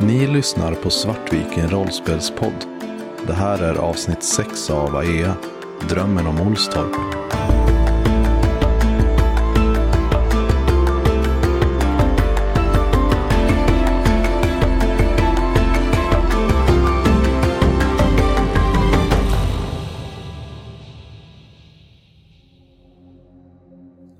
[0.00, 2.64] Ni lyssnar på Svartviken rollspelspodd.
[3.26, 5.34] Det här är avsnitt 6 av AEA,
[5.88, 6.96] Drömmen om Olstorp.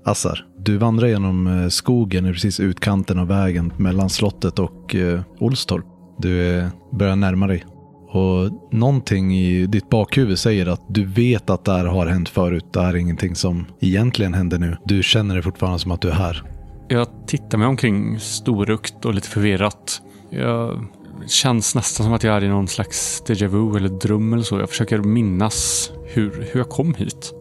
[0.03, 5.21] Assar, du vandrar genom eh, skogen i precis utkanten av vägen mellan slottet och eh,
[5.39, 5.85] Olstorp.
[6.17, 7.65] Du eh, börjar närma dig.
[8.09, 12.65] Och någonting i ditt bakhuvud säger att du vet att det här har hänt förut.
[12.73, 14.77] Det här är ingenting som egentligen händer nu.
[14.85, 16.43] Du känner det fortfarande som att du är här.
[16.87, 20.01] Jag tittar mig omkring storögt och lite förvirrat.
[20.29, 20.85] Jag
[21.27, 24.59] känns nästan som att jag är i någon slags déjà vu eller dröm eller så.
[24.59, 27.33] Jag försöker minnas hur, hur jag kom hit.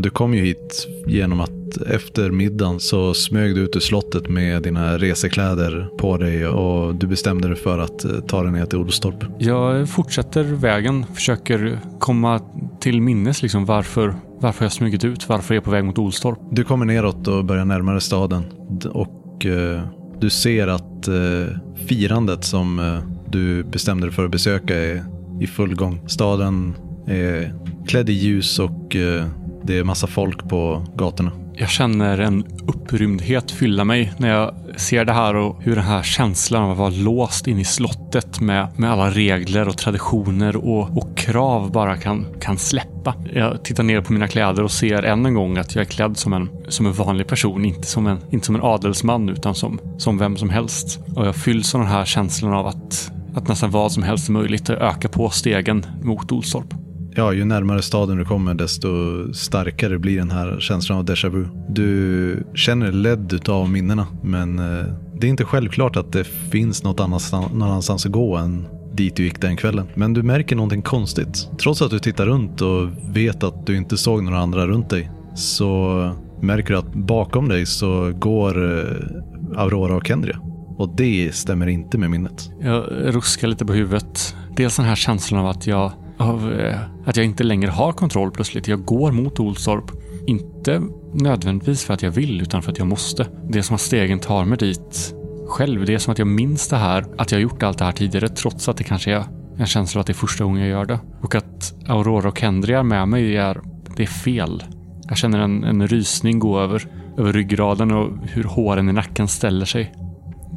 [0.00, 4.62] Du kom ju hit genom att efter middagen så smög du ut ur slottet med
[4.62, 8.78] dina resekläder på dig och du bestämde dig för att eh, ta dig ner till
[8.78, 9.24] Olstorp.
[9.38, 12.40] Jag fortsätter vägen, försöker komma
[12.80, 16.38] till minnes liksom varför, varför jag smugit ut, varför jag är på väg mot Olstorp.
[16.50, 18.44] Du kommer neråt och börjar närma dig staden
[18.92, 19.82] och eh,
[20.20, 21.56] du ser att eh,
[21.86, 22.98] firandet som eh,
[23.30, 25.04] du bestämde dig för att besöka är
[25.40, 26.00] i full gång.
[26.06, 26.74] Staden
[27.06, 27.54] är
[27.86, 29.24] klädd i ljus och eh,
[29.66, 31.32] det är massa folk på gatorna.
[31.58, 36.02] Jag känner en upprymdhet fylla mig när jag ser det här och hur den här
[36.02, 40.98] känslan av att vara låst in i slottet med, med alla regler och traditioner och,
[40.98, 43.14] och krav bara kan, kan släppa.
[43.32, 46.16] Jag tittar ner på mina kläder och ser än en gång att jag är klädd
[46.16, 49.80] som en, som en vanlig person, inte som en, inte som en adelsman utan som,
[49.98, 51.00] som vem som helst.
[51.14, 54.32] Och jag fylls av den här känslan av att, att nästan vad som helst är
[54.32, 56.85] möjligt och öka på stegen mot Olstorp.
[57.18, 58.88] Ja, ju närmare staden du kommer desto
[59.32, 61.46] starkare blir den här känslan av déjà vu.
[61.68, 64.84] Du känner dig ledd av minnena, men eh,
[65.20, 69.16] det är inte självklart att det finns något annanstans, någon annanstans att gå än dit
[69.16, 69.86] du gick den kvällen.
[69.94, 71.48] Men du märker någonting konstigt.
[71.58, 75.10] Trots att du tittar runt och vet att du inte såg några andra runt dig
[75.34, 76.10] så
[76.40, 80.40] märker du att bakom dig så går eh, Aurora och Kendria.
[80.78, 82.50] Och det stämmer inte med minnet.
[82.60, 84.36] Jag ruskar lite på huvudet.
[84.56, 88.30] Dels den här känslan av att jag, av, eh, att jag inte längre har kontroll
[88.30, 88.68] plötsligt.
[88.68, 89.90] Jag går mot Olstorp.
[90.26, 90.82] Inte
[91.14, 93.26] nödvändigtvis för att jag vill, utan för att jag måste.
[93.48, 95.14] Det är som att stegen tar mig dit
[95.48, 95.84] själv.
[95.84, 97.92] Det är som att jag minns det här, att jag har gjort allt det här
[97.92, 99.24] tidigare, trots att det kanske är
[99.58, 100.98] en känsla att det är första gången jag gör det.
[101.22, 103.60] Och att Aurora och Henry är med mig är,
[103.96, 104.64] det är fel.
[105.08, 106.88] Jag känner en, en rysning gå över,
[107.18, 109.94] över ryggraden och hur håren i nacken ställer sig.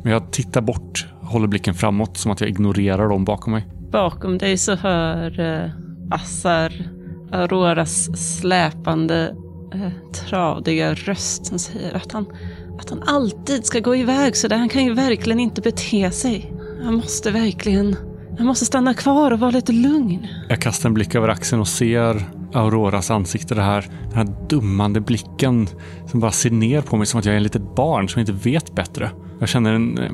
[0.03, 3.65] Men jag tittar bort, håller blicken framåt som att jag ignorerar dem bakom mig.
[3.91, 5.71] Bakom dig så hör eh,
[6.11, 6.73] Assar
[7.31, 9.35] Auroras släpande,
[9.73, 12.25] eh, tradiga röst som säger att han,
[12.79, 14.57] att han alltid ska gå iväg så där.
[14.57, 16.53] Han kan ju verkligen inte bete sig.
[16.83, 17.95] Han måste verkligen,
[18.37, 20.27] han måste stanna kvar och vara lite lugn.
[20.49, 23.55] Jag kastar en blick över axeln och ser Auroras ansikte.
[23.55, 25.67] Det här, den här dummande blicken
[26.07, 28.31] som bara ser ner på mig som att jag är ett litet barn som inte
[28.31, 29.11] vet bättre.
[29.39, 30.11] Jag känner en, eh,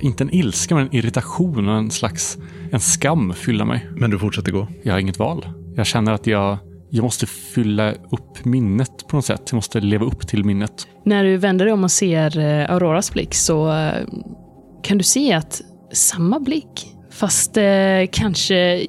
[0.00, 2.38] inte en ilska, men en irritation och en slags
[2.72, 3.86] en skam fylla mig.
[3.96, 4.66] Men du fortsätter gå.
[4.82, 5.46] Jag har inget val.
[5.76, 6.58] Jag känner att jag,
[6.90, 9.42] jag måste fylla upp minnet på något sätt.
[9.46, 10.86] Jag måste leva upp till minnet.
[11.04, 14.06] När du vänder dig om och ser eh, Auroras blick så eh,
[14.82, 17.64] kan du se att samma blick, fast eh,
[18.12, 18.86] kanske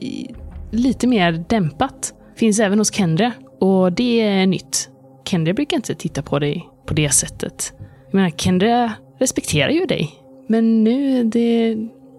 [0.72, 3.32] lite mer dämpat, finns även hos Kendra.
[3.60, 4.90] Och det är nytt.
[5.26, 7.74] Kendra brukar inte titta på dig på det sättet.
[8.06, 10.19] Jag menar, Kendra respekterar ju dig.
[10.52, 11.76] Men nu, det,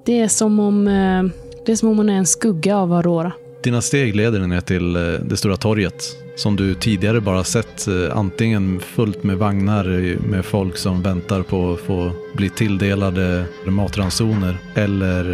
[0.06, 1.22] det är som om eh,
[1.66, 3.32] det är som om hon är en skugga av Aurora.
[3.62, 6.04] Dina steg leder dig ner till eh, det stora torget
[6.36, 11.72] som du tidigare bara sett eh, antingen fullt med vagnar med folk som väntar på
[11.72, 15.24] att få bli tilldelade matransoner eller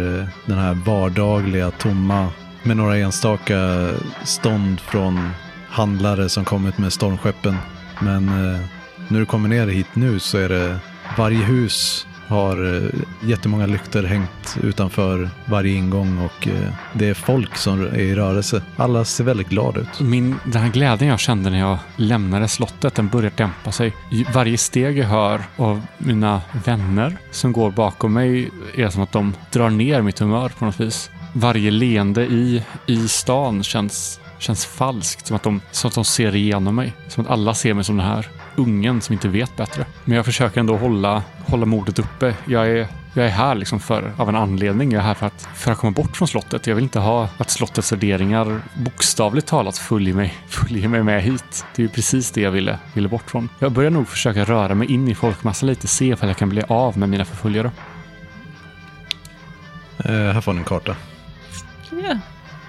[0.45, 2.27] den här vardagliga tomma
[2.63, 3.89] med några enstaka
[4.25, 5.29] stånd från
[5.67, 7.55] handlare som kommit med stormskeppen.
[8.01, 8.59] Men eh,
[9.07, 10.77] när du kommer ner hit nu så är det
[11.17, 12.89] varje hus har eh,
[13.29, 18.61] jättemånga lyktor hängt utanför varje ingång och eh, det är folk som är i rörelse.
[18.75, 19.99] Alla ser väldigt glada ut.
[19.99, 23.93] Min, den här glädjen jag kände när jag lämnade slottet, den börjar dämpa sig.
[24.33, 29.33] Varje steg jag hör av mina vänner som går bakom mig är som att de
[29.51, 31.09] drar ner mitt humör på något vis.
[31.33, 35.27] Varje leende i, i stan känns, känns falskt.
[35.27, 36.93] Som att, de, som att de ser igenom mig.
[37.07, 38.27] Som att alla ser mig som den här
[38.57, 39.85] ungen som inte vet bättre.
[40.05, 42.35] Men jag försöker ändå hålla, hålla modet uppe.
[42.45, 44.91] Jag är, jag är här liksom för, av en anledning.
[44.91, 46.67] Jag är här för att, för att komma bort från slottet.
[46.67, 51.65] Jag vill inte ha att slottets värderingar bokstavligt talat följer mig, följer mig med hit.
[51.75, 53.49] Det är ju precis det jag ville, ville bort från.
[53.59, 56.63] Jag börjar nog försöka röra mig in i folkmassan lite, se ifall jag kan bli
[56.67, 57.71] av med mina förföljare.
[59.97, 60.95] Eh, här får ni en karta.
[61.89, 62.19] Ja.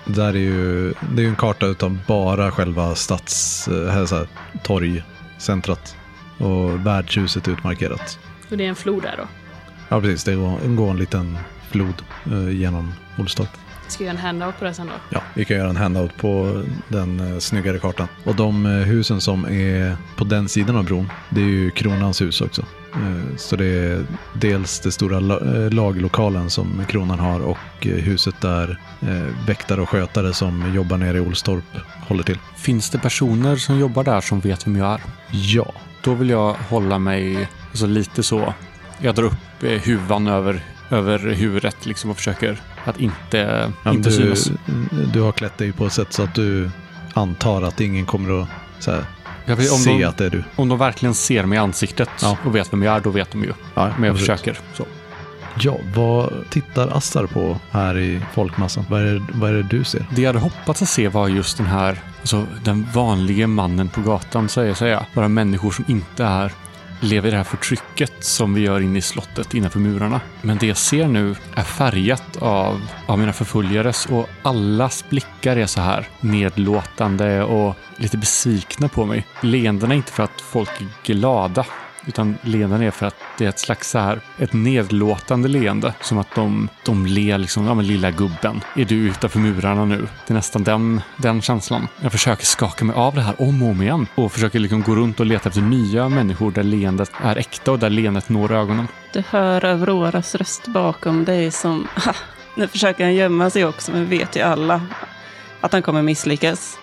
[0.05, 4.17] Där är ju, det är ju en karta utan bara själva stads, eh, här, så
[4.17, 4.29] här,
[5.38, 5.96] torgcentrat.
[6.38, 8.19] Och värdshuset utmarkerat.
[8.50, 9.29] Och det är en flod där då.
[9.88, 10.25] Ja, precis.
[10.25, 11.38] Det går, går en liten
[11.70, 13.49] flod eh, genom Olstorp.
[13.88, 14.93] Ska jag göra en handout på det sen då?
[15.11, 18.08] Ja, vi kan göra en handout på den eh, snyggare kartan.
[18.25, 22.20] Och de eh, husen som är på den sidan av bron, det är ju kronans
[22.20, 22.62] hus också.
[22.94, 24.05] Eh, så det är
[24.35, 29.81] dels det stora la, eh, laglokalen som kronan har och eh, huset där eh, väktare
[29.81, 31.64] och skötare som jobbar nere i Olstorp
[32.08, 32.38] håller till.
[32.56, 35.00] Finns det personer som jobbar där som vet vem jag är?
[35.31, 38.55] Ja, Då vill jag hålla mig alltså, lite så.
[38.99, 40.61] Jag drar upp eh, huvan över,
[40.91, 44.50] över huvudet liksom och försöker att inte, Ja, inte du, synas.
[45.12, 46.70] du har klätt dig på ett sätt så att du
[47.14, 48.49] antar att ingen kommer att
[48.79, 49.05] så här,
[49.44, 50.44] Jag om, se de, att det är du.
[50.56, 52.37] om de verkligen ser mig i ansiktet Ja.
[52.44, 53.52] och vet vem jag är, då vet de ju.
[53.75, 54.19] Ja, Men jag absolut.
[54.40, 54.58] försöker.
[54.75, 54.85] Så.
[55.61, 58.85] Ja, vad tittar Assar på här i folkmassan?
[58.91, 60.06] Vad är, det, vad är det du ser?
[60.14, 64.00] Det jag hade hoppats att se var just den här, alltså den vanliga mannen på
[64.00, 65.06] gatan, säger säga.
[65.14, 66.52] Bara människor som inte är,
[67.00, 70.21] lever i det här förtrycket som vi gör inne i slottet innanför murarna.
[70.43, 75.67] Men det jag ser nu är färgat av, av mina förföljares och allas blickar är
[75.67, 79.27] så här nedlåtande och lite besvikna på mig.
[79.41, 81.65] Leendena är inte för att folk är glada,
[82.08, 85.94] utan leenden är för att det är ett slags så här, ett nedlåtande leende.
[86.00, 90.08] Som att de, de ler liksom, ja men lilla gubben, är du utanför murarna nu?
[90.26, 91.88] Det är nästan den, den känslan.
[92.00, 94.06] Jag försöker skaka mig av det här om och om igen.
[94.14, 97.78] Och försöker liksom gå runt och leta efter nya människor där leendet är äkta och
[97.78, 98.88] där leendet når ögonen.
[99.12, 101.88] Du hör Auroras röst bakom dig som...
[102.05, 102.14] Ha,
[102.56, 104.81] nu försöker han gömma sig också, men vet ju alla
[105.60, 106.78] att han kommer misslyckas.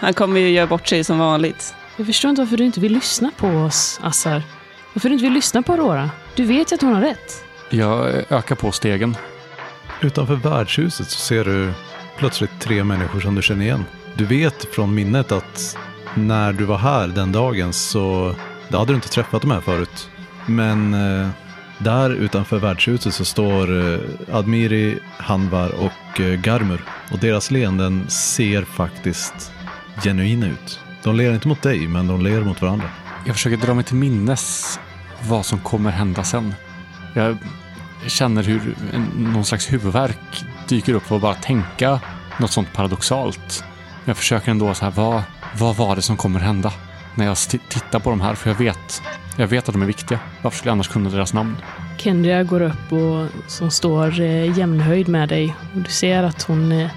[0.00, 1.74] Han kommer ju göra bort sig som vanligt.
[1.96, 4.42] Jag förstår inte varför du inte vill lyssna på oss, Assar.
[4.98, 6.10] Varför du inte vill lyssna på Aurora.
[6.34, 7.44] Du vet ju att hon har rätt.
[7.70, 9.16] Jag ökar på stegen.
[10.00, 11.72] Utanför värdshuset så ser du
[12.16, 13.84] plötsligt tre människor som du känner igen.
[14.14, 15.76] Du vet från minnet att
[16.14, 18.34] när du var här den dagen så
[18.68, 20.10] då hade du inte träffat de här förut.
[20.46, 21.28] Men eh,
[21.78, 24.00] där utanför värdshuset så står eh,
[24.32, 26.84] Admiri, Hanvar och eh, Garmur.
[27.12, 29.52] Och deras leenden ser faktiskt
[30.04, 30.80] genuina ut.
[31.02, 32.90] De ler inte mot dig, men de ler mot varandra.
[33.26, 34.78] Jag försöker dra mig till minnes
[35.22, 36.54] vad som kommer hända sen.
[37.14, 37.36] Jag
[38.06, 42.00] känner hur en, någon slags huvudvärk dyker upp och bara tänka
[42.40, 43.64] något sånt paradoxalt.
[44.04, 45.22] Jag försöker ändå så här, vad,
[45.58, 46.72] vad var det som kommer hända?
[47.14, 47.36] När jag
[47.68, 49.02] tittar på de här, för jag vet,
[49.36, 50.18] jag vet att de är viktiga.
[50.42, 51.56] Varför skulle jag annars kunna deras namn?
[51.96, 55.56] Kendria går upp och som står eh, jämnhöjd med dig.
[55.74, 56.90] Och du ser att hon eh,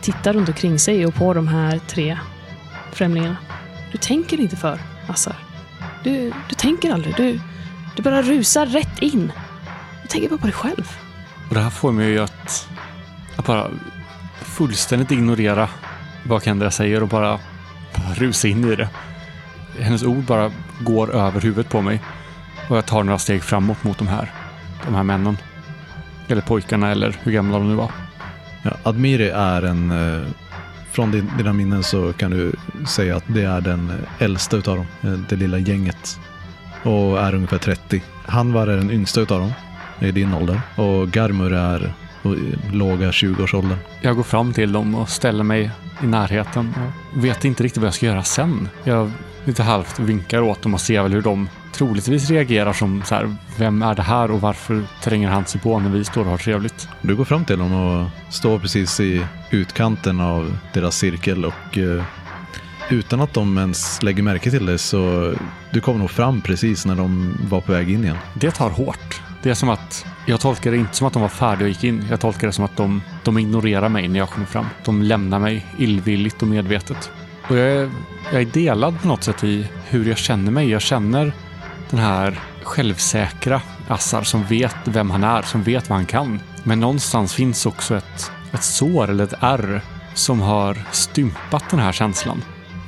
[0.00, 2.18] tittar runt omkring sig och på de här tre
[2.92, 3.36] främlingarna.
[3.92, 5.36] Du tänker inte för, Assar.
[6.04, 7.16] Du, du tänker aldrig.
[7.16, 7.40] Du,
[7.96, 9.32] du bara rusar rätt in.
[10.02, 10.88] Du tänker bara på dig själv.
[11.48, 12.68] Och det här får mig ju att,
[13.36, 13.66] att bara
[14.42, 15.68] fullständigt ignorera
[16.26, 17.38] vad Kendra säger och bara,
[17.96, 18.88] bara rusa in i det.
[19.80, 22.00] Hennes ord bara går över huvudet på mig.
[22.68, 24.30] Och jag tar några steg framåt mot de här,
[24.84, 25.36] de här männen.
[26.28, 27.90] Eller pojkarna eller hur gamla de nu var.
[28.62, 29.90] Ja, Admiri är en...
[29.90, 30.28] Eh,
[30.92, 32.52] från din, dina minnen så kan du
[32.88, 34.86] säga att det är den äldsta utav dem.
[35.12, 36.18] eh, Det lilla gänget.
[36.82, 38.02] Och är ungefär 30.
[38.26, 39.52] Hanvar är den yngsta utav dem.
[40.00, 40.60] I din ålder.
[40.76, 41.92] Och Garmur är
[42.24, 43.78] i låga 20-årsåldern.
[44.00, 45.70] Jag går fram till dem och ställer mig
[46.02, 46.74] i närheten
[47.14, 48.68] och vet inte riktigt vad jag ska göra sen.
[48.84, 49.10] Jag
[49.44, 53.36] lite halvt vinkar åt dem och ser väl hur de troligtvis reagerar som så här,
[53.58, 56.38] vem är det här och varför tränger han sig på när vi står och har
[56.38, 56.88] trevligt?
[57.00, 62.04] Du går fram till dem och står precis i utkanten av deras cirkel och eh,
[62.92, 65.34] utan att de ens lägger märke till det så
[65.70, 68.16] du kom nog fram precis när de var på väg in igen.
[68.34, 69.20] Det tar hårt.
[69.42, 71.84] Det är som att, jag tolkar det inte som att de var färdiga och gick
[71.84, 72.06] in.
[72.10, 74.66] Jag tolkar det som att de, de ignorerar mig när jag kommer fram.
[74.84, 77.10] De lämnar mig illvilligt och medvetet.
[77.48, 77.90] Och jag är,
[78.32, 80.70] jag är delad på något sätt i hur jag känner mig.
[80.70, 81.32] Jag känner
[81.90, 86.40] den här självsäkra Assar som vet vem han är, som vet vad han kan.
[86.62, 89.82] Men någonstans finns också ett, ett sår eller ett ärr
[90.14, 92.42] som har stympat den här känslan.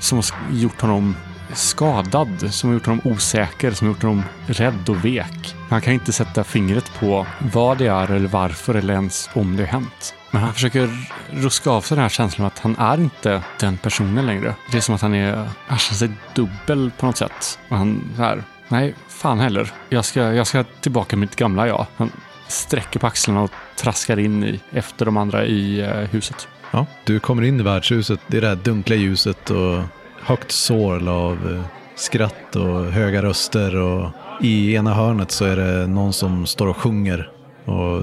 [0.04, 1.16] Som har gjort honom
[1.52, 5.56] skadad, som har gjort honom osäker, som har gjort honom rädd och vek.
[5.70, 9.62] Han kan inte sätta fingret på vad det är eller varför eller ens om det
[9.62, 10.14] har hänt.
[10.30, 10.90] Men han försöker
[11.30, 14.54] ruska av sig den här känslan av att han är inte den personen längre.
[14.70, 17.58] Det är som att han är, han känner sig dubbel på något sätt.
[17.68, 19.72] Och han är, nej, fan heller.
[19.88, 21.86] Jag ska, jag ska tillbaka till mitt gamla jag.
[21.96, 22.10] Han
[22.48, 26.48] sträcker på axlarna och traskar in i, efter de andra i eh, huset.
[26.70, 29.82] Ja, du kommer in i värdshuset, det är det här dunkla ljuset och
[30.24, 31.64] högt sorl av eh,
[31.94, 36.76] skratt och höga röster och i ena hörnet så är det någon som står och
[36.76, 37.30] sjunger
[37.64, 38.02] och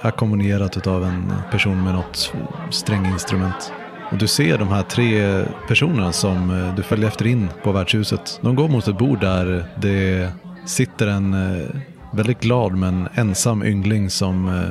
[0.00, 2.32] ackompanjerat av en person med något
[2.70, 3.72] stränginstrument.
[4.12, 8.40] Och du ser de här tre personerna som eh, du följer efter in på värdshuset.
[8.42, 10.28] De går mot ett bord där det
[10.66, 11.66] sitter en eh,
[12.12, 14.64] väldigt glad men ensam yngling som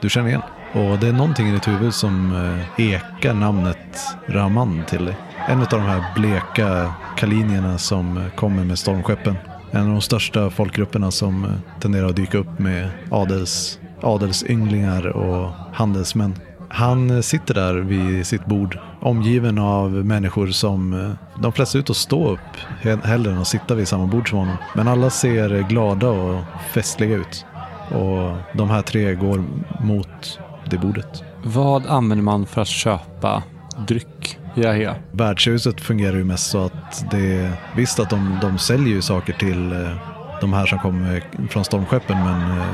[0.00, 0.42] du känner igen.
[0.72, 2.34] Och det är någonting i ditt huvud som
[2.78, 3.98] ekar namnet
[4.28, 5.16] Raman till dig.
[5.50, 9.36] En av de här bleka kalinierna som kommer med stormskeppen.
[9.70, 15.50] En av de största folkgrupperna som eh, tenderar att dyka upp med adels, adelsynglingar och
[15.72, 16.34] handelsmän.
[16.68, 21.90] Han eh, sitter där vid sitt bord omgiven av människor som eh, de flesta ut
[21.90, 24.56] och stå upp hellre än att sitta vid samma bord som honom.
[24.74, 26.40] Men alla ser glada och
[26.72, 27.46] festliga ut.
[27.88, 29.44] Och de här tre går
[29.80, 30.38] mot
[30.70, 31.24] det bordet.
[31.42, 33.42] Vad använder man för att köpa
[33.88, 34.19] dryck
[34.54, 34.94] i Ahea?
[35.12, 39.72] Värdshuset fungerar ju mest så att det visst att de, de säljer ju saker till
[39.72, 39.92] eh,
[40.40, 42.66] de här som kommer från stormskeppen men eh,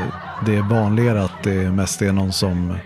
[0.47, 2.77] det är vanligare att det mest är någon som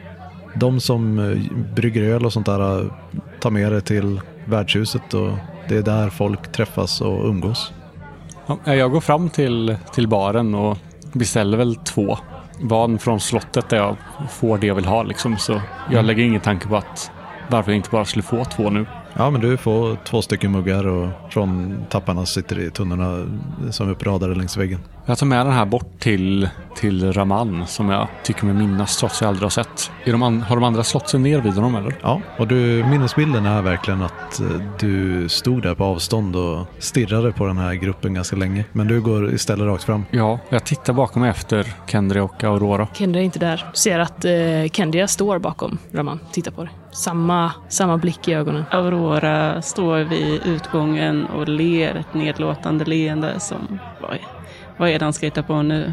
[0.55, 1.39] de som eh,
[1.75, 2.91] brygger öl och sånt där
[3.41, 5.31] tar med det till värdshuset och
[5.69, 7.73] det är där folk träffas och umgås.
[8.47, 10.79] Ja, jag går fram till, till baren och
[11.13, 12.19] beställer väl två.
[12.61, 13.97] Van från slottet där jag
[14.31, 15.37] får det jag vill ha liksom.
[15.37, 15.53] Så
[15.87, 16.07] jag mm.
[16.07, 17.11] lägger ingen tanke på att
[17.51, 18.87] varför jag inte bara skulle få två nu.
[19.15, 23.27] Ja, men du får två stycken muggar och från tapparna sitter i tunnorna
[23.71, 24.81] som är uppradade längs väggen.
[25.07, 29.21] Jag tar med den här bort till, till Raman som jag tycker mig minnas trots
[29.21, 29.91] jag aldrig har sett.
[30.05, 31.95] Är de an, har de andra slått sig ner vid honom eller?
[32.03, 34.47] Ja, och du, minnesbilden är verkligen att eh,
[34.81, 38.65] du stod där på avstånd och stirrade på den här gruppen ganska länge.
[38.73, 40.05] Men du går istället rakt fram.
[40.11, 42.89] Ja, jag tittar bakom mig efter Kendria och Aurora.
[42.95, 43.67] Kendria är inte där.
[43.73, 44.33] Du ser att eh,
[44.73, 46.21] Kendria står bakom Raman.
[46.33, 46.73] Tittar på dig.
[46.93, 48.65] Samma, samma blick i ögonen.
[48.71, 54.21] Aurora står vid utgången och ler ett nedlåtande leende som vad är,
[54.77, 55.93] vad är det han ska hitta på nu?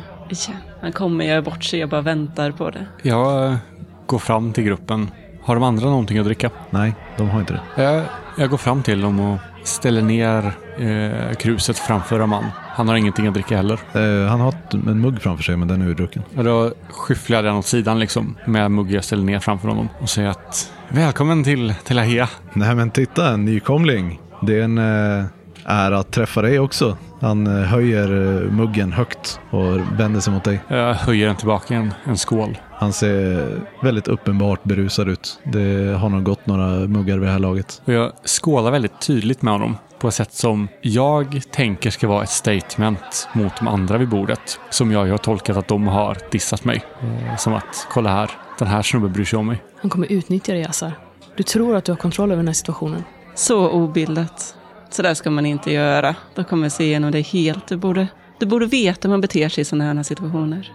[0.82, 2.86] Han kommer göra bort sig, jag bara väntar på det.
[3.02, 3.58] Jag
[4.06, 5.12] går fram till gruppen.
[5.44, 6.50] Har de andra någonting att dricka?
[6.70, 7.84] Nej, de har inte det.
[7.84, 8.04] Jag,
[8.38, 12.46] jag går fram till dem och ställer ner eh, kruset framför Raman.
[12.70, 13.80] Han har ingenting att dricka heller.
[13.94, 16.24] Eh, han har en mugg framför sig, men den är urdrucken.
[16.34, 20.10] då skyfflar jag den åt sidan liksom, med mugg jag ställer ner framför honom och
[20.10, 22.30] säger att välkommen till, till Ahea.
[22.54, 24.22] Nej men titta, en nykomling.
[24.42, 25.26] Det är en eh,
[25.66, 26.98] ära att träffa dig också.
[27.22, 30.60] Han eh, höjer eh, muggen högt och vänder sig mot dig.
[30.68, 32.58] Jag höjer den tillbaka en, en skål.
[32.72, 33.50] Han ser
[33.84, 35.40] väldigt uppenbart berusad ut.
[35.44, 37.82] Det har nog gått några muggar vid det här laget.
[37.86, 42.24] Och jag skålar väldigt tydligt med honom på ett sätt som jag tänker ska vara
[42.24, 44.60] ett statement mot de andra vid bordet.
[44.70, 46.84] Som jag har tolkat att de har dissat mig.
[47.02, 49.64] Eh, som att, kolla här, den här snubben bryr sig om mig.
[49.82, 50.94] Han kommer utnyttja dig, Assar.
[51.36, 53.04] Du tror att du har kontroll över den här situationen.
[53.36, 54.56] Så obildat.
[54.90, 56.16] Så där ska man inte göra.
[56.36, 57.68] Då kommer jag se igenom det helt.
[57.68, 58.08] Du borde,
[58.40, 60.72] du borde veta hur man beter sig i sådana här situationer.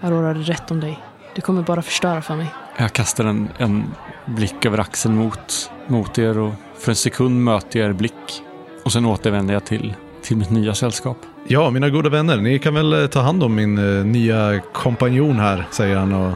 [0.00, 0.98] Aurora hade rätt om dig.
[1.34, 2.46] Du kommer bara förstöra för mig.
[2.76, 3.84] Jag kastar en, en
[4.26, 8.42] blick över axeln mot, mot er och för en sekund möter jag er blick.
[8.84, 11.16] Och sen återvänder jag till, till mitt nya sällskap.
[11.46, 15.36] Ja, mina goda vänner, ni kan väl eh, ta hand om min uh, nya kompanjon
[15.38, 16.32] här, säger han och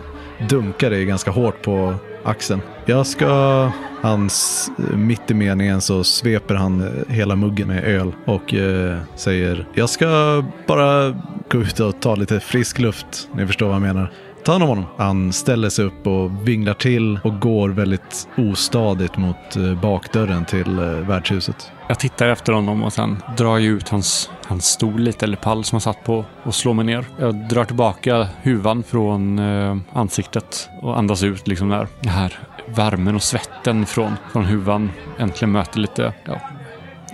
[0.49, 1.95] dunkar dig ganska hårt på
[2.25, 2.61] axeln.
[2.85, 3.71] Jag ska...
[4.03, 9.89] Hans, mitt i meningen så sveper han hela muggen med öl och eh, säger Jag
[9.89, 11.21] ska bara
[11.51, 13.29] gå ut och ta lite frisk luft.
[13.35, 14.13] Ni förstår vad jag menar.
[14.45, 14.87] Ta hand om honom.
[14.97, 20.79] Han ställer sig upp och vinglar till och går väldigt ostadigt mot eh, bakdörren till
[20.79, 21.73] eh, värdshuset.
[21.89, 25.65] Jag tittar efter honom och sen drar jag ut hans, hans stol lite, eller pall
[25.65, 27.05] som han satt på och slår mig ner.
[27.19, 31.89] Jag drar tillbaka huvan från eh, ansiktet och andas ut liksom där.
[32.01, 36.41] Det här värmen och svetten från, från huvan äntligen möter lite, ja,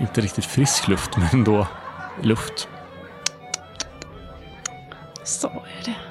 [0.01, 1.67] inte riktigt frisk luft, men ändå
[2.23, 2.69] luft.
[5.25, 6.08] Så är det.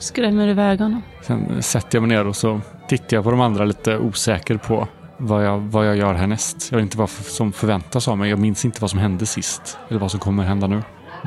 [0.00, 1.02] Skrämmer iväg honom.
[1.22, 4.88] Sen sätter jag mig ner och så tittar jag på de andra lite osäker på
[5.16, 6.68] vad jag, vad jag gör härnäst.
[6.70, 8.30] Jag vet inte vad som förväntas av mig.
[8.30, 9.78] Jag minns inte vad som hände sist.
[9.88, 10.82] Eller vad som kommer hända nu.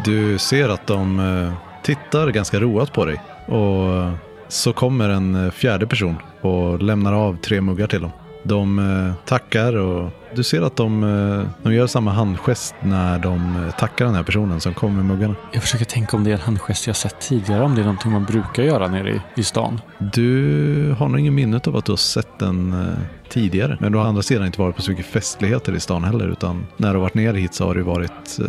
[0.06, 3.22] Du ser att de eh, tittar ganska roat på dig.
[3.46, 4.14] Och
[4.48, 8.12] så kommer en eh, fjärde person och lämnar av tre muggar till dem.
[8.44, 13.66] De eh, tackar och du ser att de, eh, de gör samma handgest när de
[13.66, 15.36] eh, tackar den här personen som kommer med muggarna.
[15.52, 18.12] Jag försöker tänka om det är en handgest jag sett tidigare, om det är någonting
[18.12, 19.82] man brukar göra nere i, i stan.
[19.98, 22.76] Du har nog ingen minne av att du har sett den
[23.30, 23.78] tidigare.
[23.80, 26.28] Men du har å andra sidan inte varit på så mycket festligheter i stan heller,
[26.28, 28.40] utan när du har varit nere hit så har det varit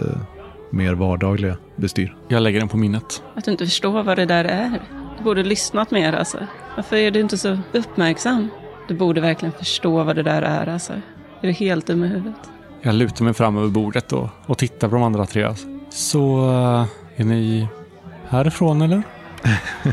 [0.71, 2.17] mer vardagliga bestyr.
[2.29, 3.23] Jag lägger den på minnet.
[3.35, 4.81] Att du inte förstår vad det där är.
[5.19, 6.39] Du borde lyssnat mer alltså.
[6.77, 8.49] Varför är du inte så uppmärksam?
[8.89, 10.93] Du borde verkligen förstå vad det där är alltså.
[11.41, 12.51] Är du helt dum i huvudet?
[12.83, 15.43] Jag lutar mig fram över bordet och, och tittar på de andra tre.
[15.43, 15.67] Alltså.
[15.91, 17.69] Så, uh, är ni
[18.29, 19.03] härifrån eller?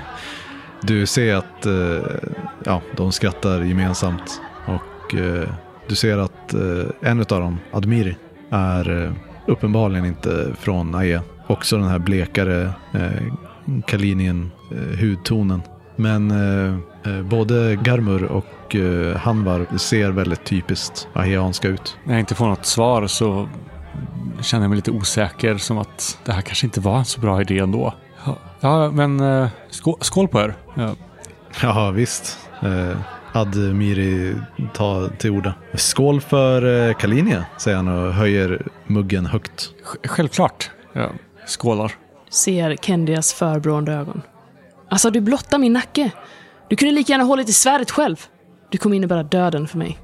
[0.82, 2.16] Du ser att eh,
[2.64, 5.50] ja, de skrattar gemensamt och eh,
[5.88, 8.16] du ser att eh, en av dem, Admiri,
[8.50, 9.12] är eh,
[9.46, 11.22] uppenbarligen inte från Aea.
[11.48, 13.34] Också den här blekare eh,
[13.88, 15.62] Kalinien eh, hudtonen.
[15.96, 16.78] Men eh,
[17.14, 18.46] eh, både Garmur och
[18.76, 21.98] eh, Hanvar ser väldigt typiskt aeanska ut.
[22.04, 23.50] När jag inte får något svar så
[24.42, 25.58] känner jag mig lite osäker.
[25.58, 27.94] Som att det här kanske inte var en så bra idé ändå.
[28.60, 30.56] Ja, men eh, skål, skål på er.
[30.76, 30.96] Ja,
[31.62, 32.40] Ja, visst.
[32.62, 32.98] Eh,
[33.34, 34.36] Admiri
[34.74, 35.54] tar till orda.
[35.74, 39.70] Skål för eh, Kalinia, säger han och höjer muggen högt.
[39.86, 40.72] sj- självklart.
[40.94, 41.10] Ja,
[41.48, 41.92] skålar.
[42.30, 44.22] Ser Kendias förbrående ögon.
[44.90, 46.12] Alltså, du blottar min nacke.
[46.70, 48.18] Du kunde lika gärna hållit i svärdet själv.
[48.70, 49.98] Du kommer innebära döden för mig.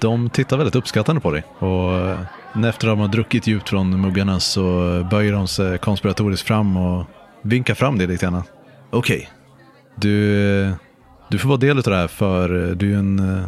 [0.00, 1.42] De tittar väldigt uppskattande på dig.
[1.58, 2.18] Och eh,
[2.54, 4.62] efter att de har druckit djupt från muggarna så
[5.10, 7.04] böjer de sig konspiratoriskt fram och
[7.42, 8.42] vinkar fram dig lite grann.
[8.90, 9.28] Okej,
[9.94, 10.72] du, eh,
[11.28, 13.42] du får vara del av det här för eh, du är en,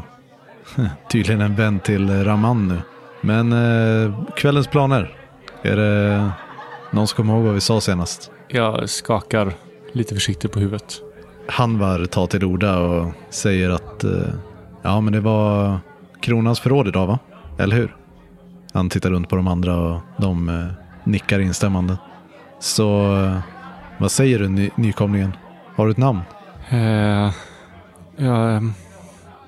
[1.11, 2.81] tydligen en vän till Raman nu.
[3.21, 3.55] Men
[4.37, 5.17] kvällens planer,
[5.63, 6.31] är det
[6.91, 8.31] någon som kommer ihåg vad vi sa senast?
[8.49, 9.53] Jag skakar
[9.93, 11.03] lite försiktigt på huvudet.
[11.49, 14.11] Hanvar tar till orda och säger att eh,
[14.83, 15.79] ja, men det var
[16.21, 17.19] kronans förråd idag, va?
[17.59, 17.97] Eller hur?
[18.73, 20.67] Han tittar runt på de andra och de eh,
[21.05, 21.97] nickar instämmande.
[22.61, 23.39] Så eh,
[23.99, 25.33] vad säger du, ny- nykomlingen?
[25.77, 26.21] Har du ett namn?
[26.71, 27.33] Eh,
[28.17, 28.61] ja,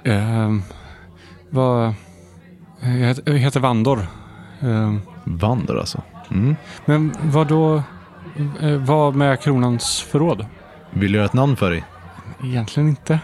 [0.04, 0.62] ehm,
[1.50, 1.94] vad...
[3.24, 4.06] Jag heter, Vandor.
[4.60, 6.02] Ehm, Vandor alltså.
[6.30, 6.56] Mm.
[6.84, 7.82] men vad då...
[8.86, 10.46] Vad med kronans förråd?
[10.90, 11.84] Vill du göra ett namn för dig?
[12.44, 13.18] Egentligen inte.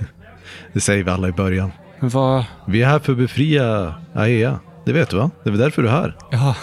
[0.72, 1.72] Det säger vi alla i början.
[2.00, 2.44] Men vad...
[2.66, 4.60] Vi är här för att befria Aea.
[4.84, 5.30] Det vet du va?
[5.42, 6.16] Det är väl därför du är här.
[6.30, 6.54] Ja,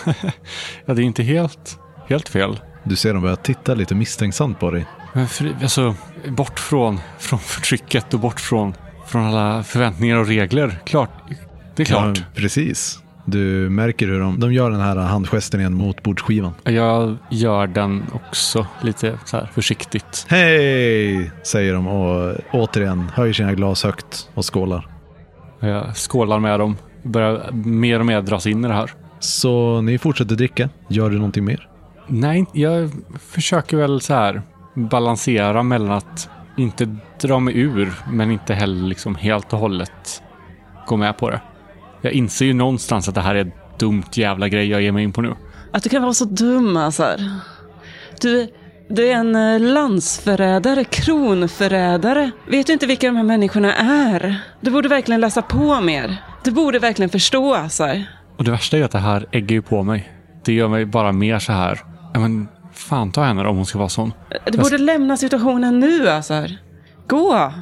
[0.86, 2.60] ja det är inte helt, helt fel.
[2.84, 4.86] Du ser dem börja titta lite misstänksamt på dig.
[5.14, 5.96] Men för, alltså,
[6.28, 8.74] bort från, från förtrycket och bort från,
[9.08, 10.80] från alla förväntningar och regler.
[10.86, 11.10] Klart.
[11.76, 12.18] Det är klart.
[12.18, 13.00] Ja, precis.
[13.30, 16.54] Du märker hur de, de gör den här handgesten igen mot bordsskivan.
[16.64, 20.26] Jag gör den också lite så här försiktigt.
[20.30, 21.32] Hej!
[21.44, 24.88] Säger de och återigen höjer sina glas högt och skålar.
[25.60, 26.78] Jag skålar med dem.
[27.04, 28.92] Börjar mer och mer dras in i det här.
[29.20, 30.70] Så ni fortsätter dricka.
[30.88, 31.70] Gör du någonting mer?
[32.08, 34.42] Nej, jag försöker väl så här
[34.74, 40.24] balansera mellan att inte dra mig ur, men inte heller liksom helt och hållet
[40.88, 41.42] gå med på det.
[42.02, 45.04] Jag inser ju någonstans att det här är ett dumt jävla grej jag ger mig
[45.04, 45.36] in på nu.
[45.72, 47.16] Att du kan vara så dum alltså.
[48.22, 48.48] Du,
[48.90, 52.32] du är en eh, landsförrädare, kronförrädare.
[52.48, 54.42] Vet du inte vilka de här människorna är?
[54.62, 56.18] Du borde verkligen läsa på mer.
[56.44, 57.88] Du borde verkligen förstå alltså.
[58.38, 60.12] Och det värsta är att det här äggar ju på mig.
[60.46, 61.80] Det gör mig bara mer så här.
[62.14, 64.14] Men fan ta henne om hon ska vara sån.
[64.46, 66.46] Du borde lämna situationen nu alltså.
[67.08, 67.54] Gå!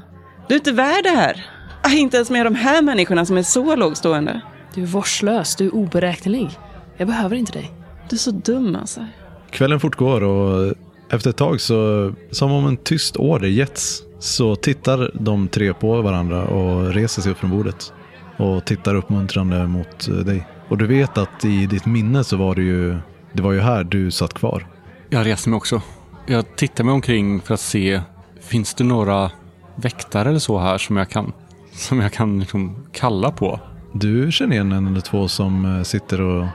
[0.47, 1.45] Du är inte värd det här.
[1.93, 4.41] Inte ens med de här människorna som är så lågstående.
[4.75, 6.49] Du är vårdslös, du är oberäknelig.
[6.97, 7.71] Jag behöver inte dig.
[8.09, 9.05] Du är så dum alltså.
[9.51, 10.73] Kvällen fortgår och
[11.09, 16.01] efter ett tag så, som om en tyst order getts, så tittar de tre på
[16.01, 17.93] varandra och reser sig upp från bordet.
[18.37, 20.47] Och tittar uppmuntrande mot dig.
[20.69, 22.97] Och du vet att i ditt minne så var det ju,
[23.33, 24.67] det var ju här du satt kvar.
[25.09, 25.81] Jag reser mig också.
[26.25, 28.01] Jag tittar mig omkring för att se,
[28.41, 29.31] finns det några
[29.75, 31.33] väktare eller så här som jag kan,
[31.77, 33.59] som jag kan liksom kalla på?
[33.93, 36.45] Du känner igen en eller två som eh, sitter och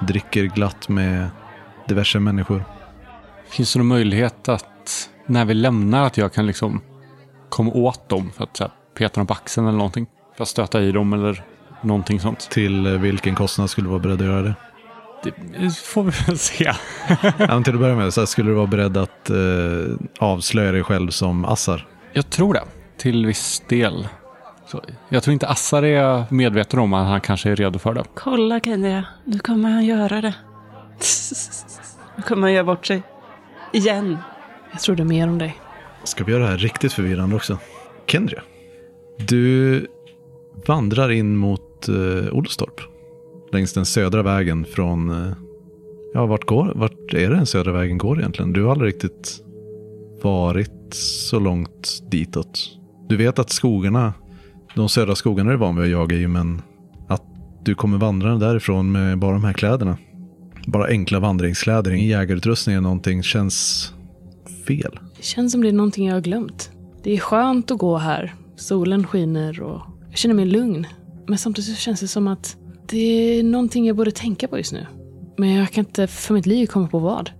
[0.00, 1.28] dricker glatt med
[1.88, 2.64] diverse människor.
[3.50, 6.80] Finns det någon möjlighet att när vi lämnar att jag kan liksom
[7.48, 10.06] komma åt dem för att här, peta dem på axeln eller någonting?
[10.36, 11.44] För att stöta i dem eller
[11.82, 12.50] någonting sånt.
[12.50, 14.54] Till eh, vilken kostnad skulle du vara beredd att göra det?
[15.60, 16.64] Det får vi väl se.
[17.38, 19.36] Ja, till att börja med, så här, skulle du vara beredd att eh,
[20.18, 21.86] avslöja dig själv som Assar?
[22.12, 22.62] Jag tror det.
[22.98, 24.08] Till viss del.
[24.70, 28.04] Så, jag tror inte Assar är medveten om att han kanske är redo för det.
[28.14, 30.34] Kolla Kenya, nu kommer han göra det.
[32.16, 33.02] Nu kommer han göra bort sig.
[33.72, 34.18] Igen.
[34.72, 35.56] Jag trodde mer om dig.
[36.04, 37.58] Ska vi göra det här riktigt förvirrande också?
[38.06, 38.42] Kendria,
[39.28, 39.86] du
[40.66, 42.80] vandrar in mot uh, Olstorp.
[43.52, 45.10] Längs den södra vägen från...
[45.10, 45.32] eh,
[46.14, 48.52] ja, vart, går, vart är det den södra vägen går egentligen?
[48.52, 49.40] Du har aldrig riktigt
[50.22, 52.60] varit så långt ditåt.
[53.08, 54.14] Du vet att skogarna,
[54.74, 56.62] de södra skogarna är van vid att jaga i, men
[57.08, 57.22] att
[57.64, 59.98] du kommer vandrande därifrån med bara de här kläderna.
[60.66, 63.88] Bara enkla vandringskläder, ingen jägarutrustning eller någonting känns
[64.66, 64.98] fel.
[65.16, 66.70] Det känns som det är någonting jag har glömt.
[67.02, 68.34] Det är skönt att gå här.
[68.56, 70.86] Solen skiner och jag känner mig lugn.
[71.26, 72.56] Men samtidigt så känns det som att
[72.88, 72.98] det
[73.38, 74.86] är någonting jag borde tänka på just nu.
[75.36, 77.30] Men jag kan inte för mitt liv komma på vad.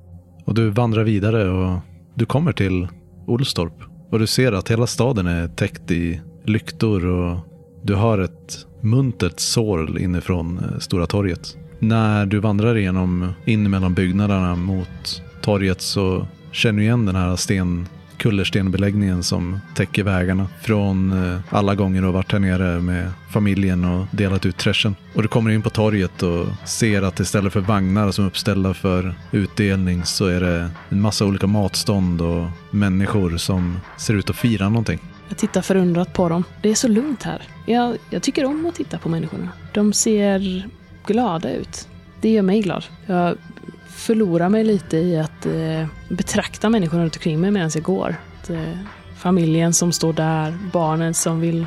[0.44, 1.78] Och du vandrar vidare och
[2.14, 2.88] du kommer till
[3.26, 3.82] Olstorp.
[4.10, 7.38] Och du ser att hela staden är täckt i lyktor och
[7.82, 11.56] du har ett muntert sorl inifrån eh, Stora torget.
[11.78, 17.36] När du vandrar igenom in mellan byggnaderna mot torget så känner du igen den här
[17.36, 23.10] sten, kullerstenbeläggningen som täcker vägarna från eh, alla gånger du har varit här nere med
[23.30, 24.96] familjen och delat ut träschen.
[25.14, 28.74] Och du kommer in på torget och ser att istället för vagnar som är uppställda
[28.74, 34.36] för utdelning så är det en massa olika matstånd och människor som ser ut att
[34.36, 35.00] fira någonting.
[35.28, 36.44] Jag tittar förundrat på dem.
[36.62, 37.42] Det är så lugnt här.
[37.66, 39.48] Jag, jag tycker om att titta på människorna.
[39.72, 40.68] De ser
[41.06, 41.88] glada ut.
[42.20, 42.84] Det gör mig glad.
[43.06, 43.36] Jag
[43.88, 48.16] förlorar mig lite i att eh, betrakta människorna runt omkring mig medan jag går.
[48.42, 48.78] Att, eh,
[49.16, 51.66] familjen som står där, barnen som vill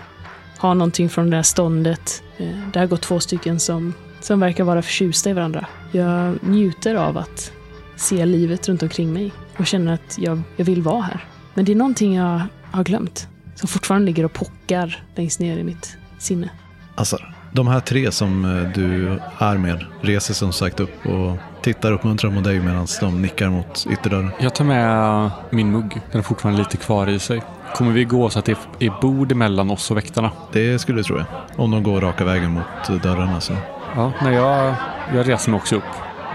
[0.57, 2.23] ha någonting från det där ståndet.
[2.37, 5.65] Eh, där går två stycken som, som verkar vara förtjusta i varandra.
[5.91, 7.51] Jag njuter av att
[7.95, 11.25] se livet runt omkring mig och känner att jag, jag vill vara här.
[11.53, 13.27] Men det är någonting jag har glömt.
[13.61, 16.49] Som fortfarande ligger och pockar längst ner i mitt sinne.
[16.95, 17.17] Alltså,
[17.51, 22.35] de här tre som eh, du är med reser som sagt upp och tittar uppmuntrande
[22.35, 24.31] mot dig medan de nickar mot ytterdörren.
[24.39, 26.01] Jag tar med min mugg.
[26.11, 27.43] Den är fortfarande lite kvar i sig.
[27.75, 30.31] Kommer vi gå så att det är bord mellan oss och väktarna?
[30.51, 31.25] Det skulle jag tro jag.
[31.55, 33.53] Om de går raka vägen mot dörrarna så.
[33.95, 34.75] Ja, nej, jag,
[35.13, 35.83] jag reser mig också upp.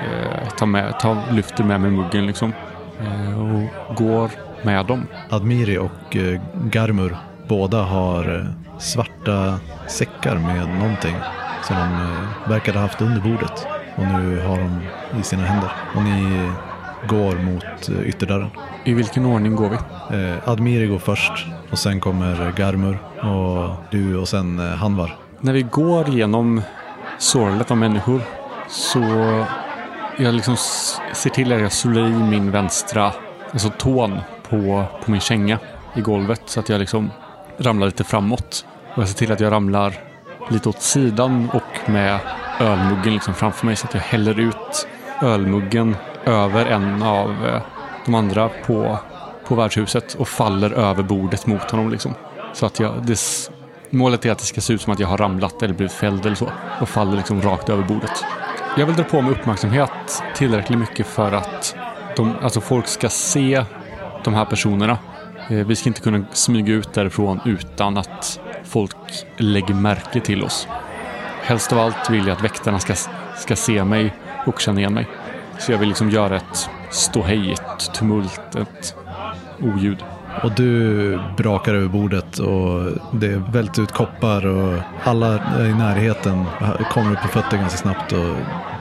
[0.05, 2.53] Eh, tar med, tar, lyfter med mig muggen liksom.
[3.01, 4.31] Eh, och går
[4.67, 5.07] med dem.
[5.31, 7.17] Admiri och eh, Garmur
[7.49, 11.17] båda har eh, svarta säckar med någonting
[11.63, 13.67] som de eh, verkade ha haft under bordet.
[13.97, 14.81] Och nu har de
[15.21, 15.73] i sina händer.
[15.97, 16.51] Och ni
[17.09, 18.51] går mot ytterdörren.
[18.85, 19.77] I vilken ordning går vi?
[20.45, 25.17] Admiri går först och sen kommer Garmur och du och sen Hanvar.
[25.41, 26.63] När vi går genom
[27.19, 28.21] sorlet av människor
[28.69, 29.01] så
[30.19, 30.57] jag liksom
[31.13, 33.13] ser till att jag slår i min vänstra,
[33.53, 35.59] alltså tån på, på min känga
[35.95, 37.11] i golvet så att jag liksom
[37.59, 38.67] ramlar lite framåt.
[38.95, 39.95] Och jag ser till att jag ramlar
[40.51, 42.19] lite åt sidan och med
[42.61, 44.89] ölmuggen liksom framför mig så att jag häller ut
[45.23, 47.63] ölmuggen över en av eh,
[48.05, 48.99] de andra på,
[49.47, 51.91] på värdshuset och faller över bordet mot honom.
[51.91, 52.15] Liksom.
[52.53, 53.19] Så att jag, det,
[53.91, 56.27] målet är att det ska se ut som att jag har ramlat eller blivit fälld
[56.27, 58.25] eller så och faller liksom rakt över bordet.
[58.77, 61.77] Jag vill dra på mig uppmärksamhet tillräckligt mycket för att
[62.17, 63.65] de, alltså folk ska se
[64.25, 64.99] de här personerna.
[65.51, 68.97] Eh, Vi ska inte kunna smyga ut därifrån utan att folk
[69.37, 70.69] lägger märke till oss.
[71.43, 72.95] Helst av allt vill jag att väktarna ska,
[73.37, 74.15] ska se mig
[74.47, 75.07] och känna igen mig.
[75.59, 78.95] Så jag vill liksom göra ett ståhej, ett tumult, ett
[79.63, 80.05] oljud.
[80.43, 85.35] Och du brakar över bordet och det välter ut koppar och alla
[85.67, 86.45] i närheten
[86.91, 88.37] kommer upp på fötter ganska snabbt och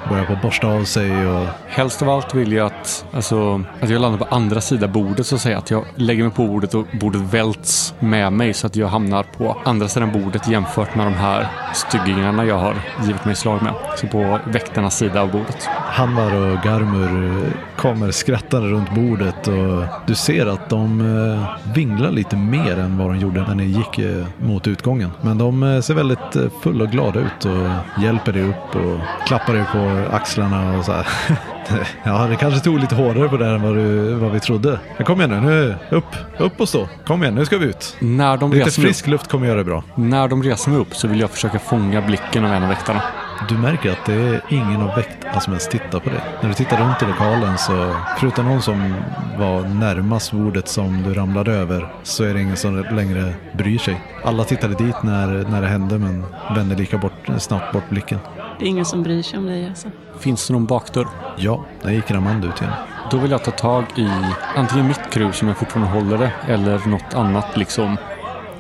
[0.10, 1.28] börjar på borsta av sig.
[1.28, 2.74] Och Helst av allt vill jag att,
[3.12, 5.58] alltså, att jag landar på andra sidan bordet så att säga.
[5.58, 9.24] Att jag lägger mig på bordet och bordet välts med mig så att jag hamnar
[9.24, 13.74] på andra sidan bordet jämfört med de här styggingarna jag har givit mig slag med.
[13.98, 15.66] Så på väktarnas sida av bordet.
[15.70, 22.12] Hanvar och Garmur eh, kommer skrattande runt bordet och du ser att de eh, vinglar
[22.12, 25.12] lite mer än vad de gjorde när ni gick eh, mot utgången.
[25.22, 29.66] Men de ser väldigt fulla och glada ut och hjälper dig upp och klappar dig
[29.72, 31.08] på axlarna och så här.
[32.04, 34.80] Ja, det kanske tog lite hårdare på det än vad, du, vad vi trodde.
[34.98, 36.06] Men kom igen nu, nu upp,
[36.38, 36.88] upp och stå.
[37.08, 37.98] Kom igen, nu ska vi ut.
[38.00, 39.84] När de, Lite mig upp, frisk luft kommer göra det bra.
[39.96, 43.02] när de reser mig upp så vill jag försöka fånga blicken av en av väktarna.
[43.50, 46.20] Du märker att det är ingen av väktarna som ens tittar på dig.
[46.42, 48.94] När du tittar runt i lokalen så, förutom någon som
[49.38, 54.02] var närmast bordet som du ramlade över, så är det ingen som längre bryr sig.
[54.24, 56.26] Alla tittade dit när, när det hände men
[56.56, 58.20] vände lika bort, snabbt bort blicken.
[58.60, 59.88] Det är ingen som bryr sig om dig alltså.
[60.20, 61.08] Finns det någon bakdörr?
[61.38, 62.74] Ja, där gick Ramand ut igen.
[63.12, 64.10] Då vill jag ta tag i
[64.56, 67.98] antingen mitt krus som jag fortfarande håller det eller något annat liksom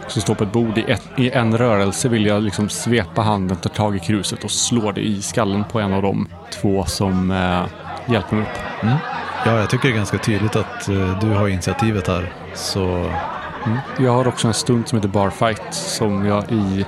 [0.07, 0.77] som står på ett bord.
[0.77, 4.51] I, ett, I en rörelse vill jag liksom svepa handen, ta tag i kruset och
[4.51, 6.27] slå det i skallen på en av de
[6.61, 8.83] två som eh, hjälper mig upp.
[8.83, 8.95] Mm.
[9.45, 12.33] Ja, jag tycker det är ganska tydligt att eh, du har initiativet här.
[12.53, 13.09] Så
[13.65, 13.77] Mm.
[13.99, 16.85] Jag har också en stund som heter Barfight som jag i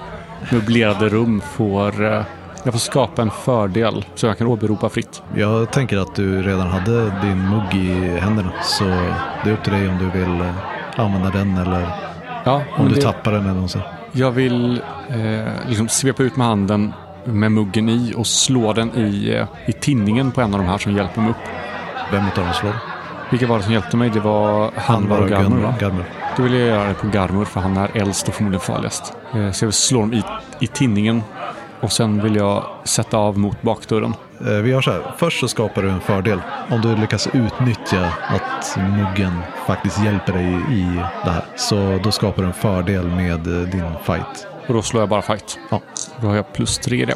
[0.51, 2.23] möblerade rum får eh,
[2.67, 5.21] jag får skapa en fördel som jag kan åberopa fritt.
[5.35, 8.51] jag tänker att du redan hade din mugg i händerna.
[8.63, 8.83] Så
[9.43, 10.53] det är upp till dig om du vill eh,
[10.95, 11.87] använda den eller
[12.43, 13.83] Ja, om du det- tappar den eller något sånt.
[14.11, 19.35] Jag vill eh, liksom svepa ut med handen med muggen i och slå den i,
[19.35, 21.37] eh, i tinningen på en av de här som hjälper mig upp.
[22.11, 22.73] Vem utav dem slår?
[23.29, 24.09] Vilka var det som hjälpte mig?
[24.09, 25.73] Det var Hanvar och Garmur va?
[25.79, 26.05] Garmur.
[26.37, 29.13] Då vill jag göra det på Garmur för han är äldst och förmodligen farligast.
[29.35, 30.23] Eh, så jag vill slå dem i,
[30.59, 31.23] i tinningen
[31.81, 34.13] Och sen vill jag sätta av mot bakdörren.
[34.41, 35.01] Eh, Vi gör så här.
[35.17, 36.41] Först så skapar du en fördel.
[36.69, 39.33] Om du lyckas utnyttja att muggen
[39.67, 41.45] faktiskt hjälper dig i det här.
[41.55, 44.47] Så då skapar du en fördel med eh, din fight.
[44.67, 45.59] Och då slår jag bara fight.
[45.71, 45.81] Ja.
[46.21, 47.15] Då har jag plus tre i det.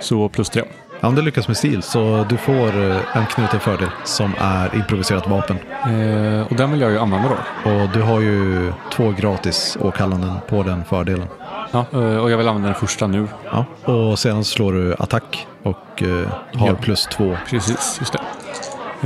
[0.00, 0.62] Så plus tre.
[1.00, 4.74] Ja, Om du lyckas med stil så du får eh, en knuten fördel som är
[4.74, 5.58] improviserat vapen.
[5.84, 7.70] Eh, och den vill jag ju använda då.
[7.70, 11.26] Och du har ju två gratis åkallanden på den fördelen.
[11.72, 13.26] Ja, eh, och jag vill använda den första nu.
[13.52, 13.64] Ja.
[13.92, 16.74] Och sedan slår du attack och eh, har Ja.
[16.80, 17.36] plus två.
[17.50, 18.20] Precis, just det.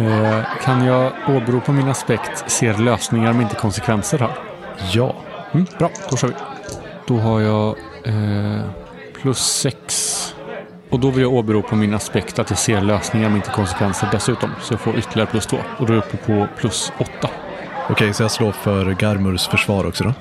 [0.02, 4.30] Eh, kan jag åberopa min aspekt ser lösningar men inte konsekvenser här?
[4.92, 5.14] Ja.
[5.52, 6.34] Mm, bra, då kör vi.
[7.06, 7.76] Då har jag
[9.22, 10.03] plus sex.
[10.94, 14.50] Och då vill jag åberopa min aspekt att jag ser lösningar men inte konsekvenser dessutom.
[14.60, 15.56] Så jag får ytterligare plus två.
[15.78, 17.30] Och då är jag uppe på plus åtta.
[17.90, 20.12] Okej, så jag slår för Garmurs försvar också då.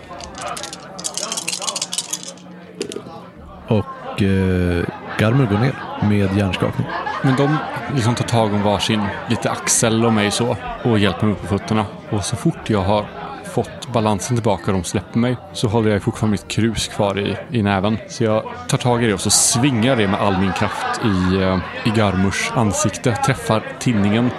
[3.67, 4.85] Och eh,
[5.19, 6.87] Garmur går ner med hjärnskakning.
[7.21, 7.57] Men de
[7.95, 11.47] liksom tar tag om varsin lite axel och mig så och hjälper mig upp på
[11.47, 11.85] fötterna.
[12.09, 13.05] Och så fort jag har
[13.53, 17.37] fått balansen tillbaka och de släpper mig så håller jag fortfarande mitt krus kvar i,
[17.57, 17.97] i näven.
[18.09, 21.35] Så jag tar tag i det och så svingar det med all min kraft i,
[21.43, 23.15] eh, i Garmurs ansikte.
[23.15, 24.29] Träffar tinningen.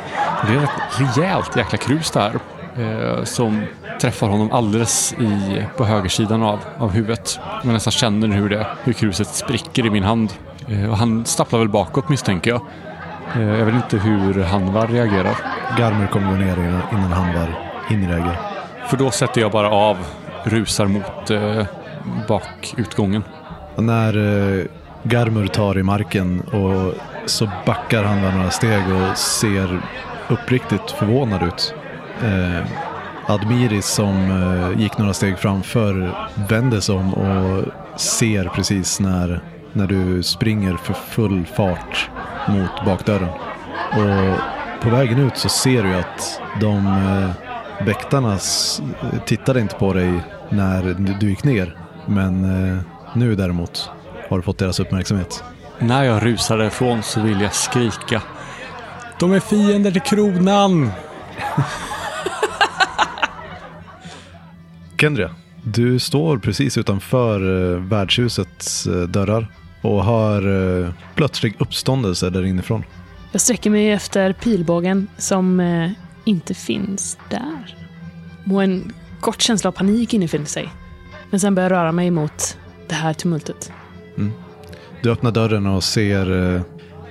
[0.41, 2.33] Och det är ett rejält jäkla krus där.
[2.79, 3.63] Eh, som
[4.01, 7.39] träffar honom alldeles i, på högersidan av, av huvudet.
[7.65, 10.33] Man nästan känner hur, det, hur kruset spricker i min hand.
[10.69, 12.61] Eh, och han stapplar väl bakåt misstänker jag.
[13.35, 15.37] Eh, Jag vet inte hur Hanvar reagerar.
[15.79, 16.81] Garmur kommer gå ner innan-
[17.13, 17.49] Hanvar han var
[17.91, 18.54] inreagerar.
[18.89, 19.97] För då sätter jag bara av,
[20.45, 21.67] rusar mot eh,
[22.29, 23.23] bakutgången.
[23.77, 24.65] Och när eh,
[25.03, 26.95] Garmur tar i marken och
[27.27, 29.81] så backar han några steg och ser
[30.29, 31.75] uppriktigt förvånad ut.
[32.23, 32.67] Eh,
[33.27, 36.15] Admiris som eh, gick några steg framför
[36.49, 37.65] vänder sig om och
[38.01, 39.41] ser precis när,
[39.73, 42.11] när du springer för full fart
[42.49, 43.29] mot bakdörren.
[43.91, 44.39] Och
[44.83, 47.44] på vägen ut så ser du ju att de eh,
[47.81, 48.39] väktarna
[49.27, 50.83] tittade inte på dig när
[51.21, 51.77] du- gick ner.
[52.07, 52.79] Men eh,
[53.15, 53.91] nu däremot
[54.29, 55.45] har du fått deras uppmärksamhet.
[55.79, 58.23] När jag rusar därifrån så vill jag skrika.
[59.21, 60.91] De är fiender till kronan!
[65.01, 65.31] Kendria,
[65.63, 69.47] du står precis utanför eh, värdshusets eh, dörrar
[69.83, 72.85] och hör plötslig uppståndelse där inifrån.
[73.33, 75.61] Jag sträcker mig efter pilbågen som
[76.25, 77.77] inte finns där.
[78.53, 80.69] Och en kort känsla av panik infinner sig.
[81.31, 82.59] Men sen börjar jag röra mig mot
[82.89, 83.73] det här tumultet.
[84.17, 84.33] Mm.
[85.03, 86.63] Du öppnar dörren och ser eh,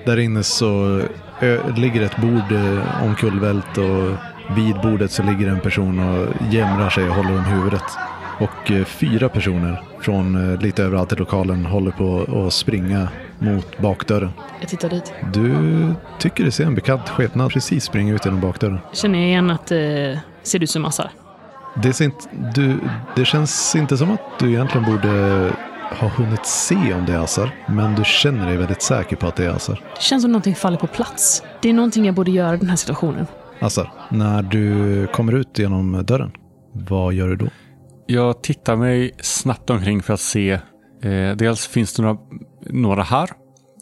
[0.05, 1.01] där inne så
[1.77, 4.17] ligger ett bord eh, omkullvält och
[4.55, 7.83] vid bordet så ligger en person och jämrar sig och håller om huvudet.
[8.43, 13.07] Och eh, fyra personer från eh, lite överallt i lokalen håller på att springa
[13.39, 14.31] mot bakdörren.
[14.59, 15.13] Jag tittar dit.
[15.33, 15.53] Du
[16.19, 18.79] tycker det ser en bekant skepnad precis springa ut genom bakdörren.
[18.93, 21.11] Känner jag igen att det ser ut som Assar?
[21.75, 22.25] Det, ser inte,
[22.55, 22.79] du,
[23.15, 25.51] det känns inte som att du egentligen borde
[25.99, 29.35] ha hunnit se om det är Assar, men du känner dig väldigt säker på att
[29.35, 29.81] det är Assar.
[29.95, 31.43] Det känns som någonting faller på plats.
[31.61, 33.27] Det är någonting jag borde göra i den här situationen.
[33.59, 36.31] Assar, när du kommer ut genom dörren,
[36.71, 37.47] vad gör du då?
[38.07, 40.51] Jag tittar mig snabbt omkring för att se.
[41.03, 42.17] Eh, dels finns det några,
[42.69, 43.29] några här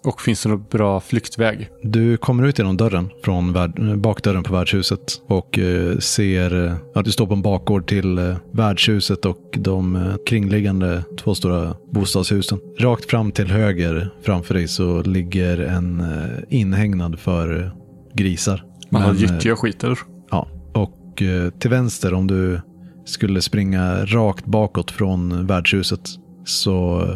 [0.04, 1.70] och finns det någon bra flyktväg.
[1.84, 7.06] Du kommer ut genom dörren från värd, bakdörren på värdshuset och eh, ser eh, att
[7.06, 12.60] du står på en bakgård till eh, värdshuset och de eh, kringliggande två stora bostadshusen.
[12.80, 17.72] Rakt fram till höger framför dig så ligger en eh, inhägnad för eh,
[18.14, 18.64] grisar.
[18.90, 20.00] Man har eh, gyttja och skit eller?
[20.32, 22.62] Ja, och eh, till vänster om du
[23.06, 26.10] skulle springa rakt bakåt från värdshuset
[26.46, 27.08] så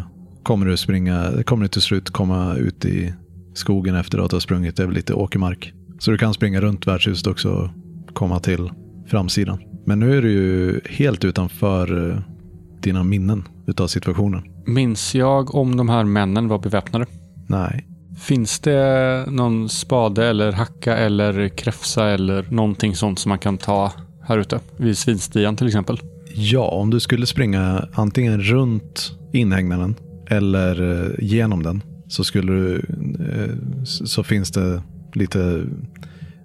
[0.42, 3.14] kommer du springa, kommer du till slut komma ut i
[3.54, 5.72] skogen efter att du har sprungit över lite åkermark.
[5.98, 7.50] Så du kan springa runt värdshuset också
[8.08, 8.70] och komma till
[9.06, 9.58] framsidan.
[9.86, 12.18] Men nu är du ju helt utanför eh,
[12.82, 14.42] dina minnen utav situationen.
[14.66, 17.06] Minns jag om de här männen var beväpnade?
[17.48, 17.86] Nej.
[18.18, 23.92] Finns det någon spade eller hacka eller kräfsa eller någonting sånt som man kan ta
[24.26, 24.60] här ute?
[24.76, 26.00] Vid svinstian till exempel.
[26.34, 29.94] Ja, om du skulle springa antingen runt inhägnaden
[30.26, 32.76] eller eh, genom den så skulle du,
[33.20, 34.82] eh, så finns det
[35.14, 35.64] lite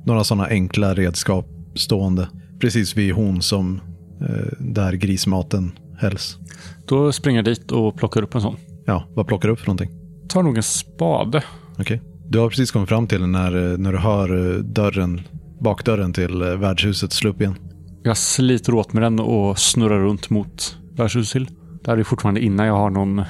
[0.06, 2.28] några sådana enkla redskap stående
[2.60, 3.82] precis vid hon som
[4.22, 6.38] eh, där grismaten hälls.
[6.86, 8.56] Då springer jag dit och plockar upp en sån.
[8.86, 9.89] Ja, vad plockar du upp för någonting?
[10.28, 11.44] Tar nog en spade.
[11.80, 12.02] Okej.
[12.30, 15.22] Du har precis kommit fram till när, när du hör dörren,
[15.60, 17.56] bakdörren till värdshuset slå upp igen.
[18.04, 21.48] Jag sliter åt med den och snurrar runt mot värdshuset.
[21.84, 23.24] Det här är fortfarande innan jag har någon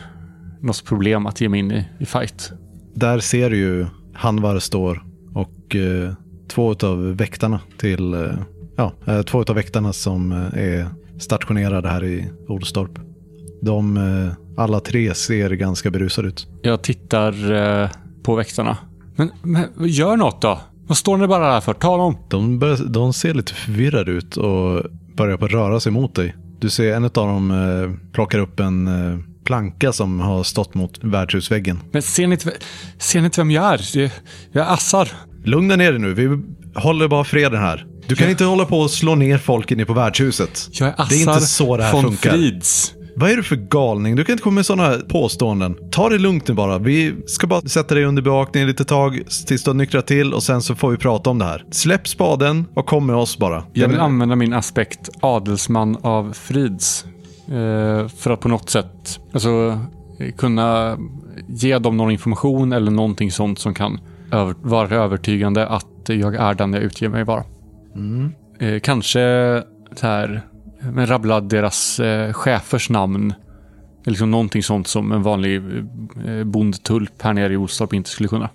[0.61, 2.51] något problem att ge mig in i, i fight.
[2.93, 5.03] Där ser du ju Hanvar står
[5.33, 6.13] och eh,
[6.47, 8.19] två av väktarna till, eh,
[8.77, 10.87] ja, eh, två av väktarna som eh, är
[11.19, 12.99] stationerade här i Olstorp.
[13.61, 16.47] De, eh, alla tre ser ganska berusade ut.
[16.61, 17.89] Jag tittar eh,
[18.23, 18.77] på väktarna.
[19.15, 20.59] Men, men gör något då!
[20.91, 21.73] Vad står ni bara där för?
[21.73, 22.17] Ta dem!
[22.29, 24.83] De, börjar, de ser lite förvirrade ut och
[25.17, 26.35] börjar på att röra sig mot dig.
[26.59, 30.99] Du ser en av dem eh, plockar upp en eh, planka som har stått mot
[31.03, 31.79] värdshusväggen.
[31.91, 32.51] Men ser ni inte,
[32.97, 33.97] ser ni inte vem jag är?
[33.97, 34.11] Jag,
[34.51, 35.09] jag är Assar.
[35.43, 36.39] Lugna ner dig nu, vi
[36.75, 37.85] håller bara freden här.
[38.07, 38.31] Du kan Ja.
[38.31, 40.69] inte hålla på och slå ner folk inne på värdshuset.
[40.71, 42.31] Jag är Assar Det är inte så det här funkar.
[42.31, 42.93] Frids.
[43.21, 44.15] Vad är du för galning?
[44.15, 45.75] Du kan inte komma med sådana påståenden.
[45.91, 46.77] Ta det lugnt nu bara.
[46.77, 50.43] Vi ska bara sätta dig under bevakning lite tag tills du har nyktrat till och
[50.43, 51.65] sen så får vi prata om det här.
[51.71, 53.63] Släpp spaden och kom med oss bara.
[53.73, 57.05] Jag vill använda min aspekt adelsman av Frids.
[57.47, 59.79] Eh, för att på något sätt alltså,
[60.37, 60.97] kunna
[61.47, 63.99] ge dem någon information eller någonting sånt som kan
[64.31, 67.43] över, vara övertygande att jag är den jag utger mig vara.
[68.59, 69.19] Eh, kanske
[69.95, 70.41] så här,
[70.93, 73.33] men rabbla deras eh, chefers namn.
[74.05, 75.55] Liksom någonting sånt som en vanlig
[76.25, 78.49] eh, bondtulp här nere i Olstorp inte skulle kunna.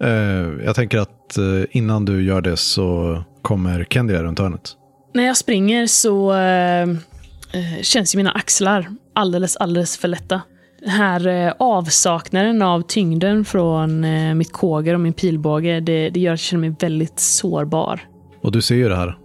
[0.00, 4.72] Eh, jag tänker att eh, innan du gör det så kommer Kendria runt hörnet.
[5.14, 10.40] När jag springer så eh, eh, känns ju mina axlar alldeles, alldeles för lätta.
[10.80, 16.20] Den här eh, avsaknaden av tyngden från eh, mitt kåger och min pilbåge, det, det
[16.20, 18.00] gör att jag känner mig väldigt sårbar.
[18.42, 19.18] Och du ser ju det här.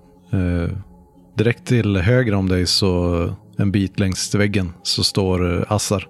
[1.38, 6.08] Direkt till höger om dig så en bit längs väggen så står eh, Assar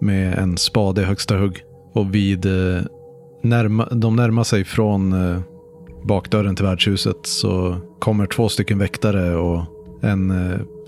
[0.00, 1.62] med en spade i högsta hugg.
[1.92, 2.82] Och vid eh,
[3.42, 5.40] närma, de närmar sig från eh,
[6.04, 9.64] bakdörren till värdshuset så kommer två stycken väktare och
[10.02, 10.32] en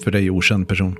[0.05, 0.97] för dig okänd person.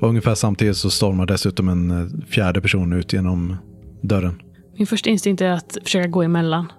[0.00, 3.56] Och ungefär samtidigt så stormar dessutom en fjärde person ut genom
[4.02, 4.42] dörren.
[4.76, 6.72] Min första instinkt är att försöka gå emellan.